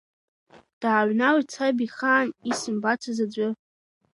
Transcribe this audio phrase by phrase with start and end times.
[0.81, 3.47] Дааҩналеит саб ихаан исымбацыз аӡәы.